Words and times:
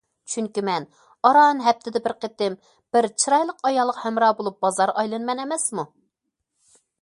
چۈنكى 0.35 0.61
مەن 0.67 0.85
ئاران 1.29 1.59
ھەپتىدە 1.65 2.01
بىر 2.07 2.15
قېتىم 2.25 2.55
بىر 2.97 3.07
چىرايلىق 3.25 3.61
ئايالغا 3.71 4.03
ھەمراھ 4.07 4.35
بولۇپ 4.41 4.59
بازار 4.67 4.95
ئايلىنىمەن 4.95 5.45
ئەمەسمۇ؟! 5.45 5.87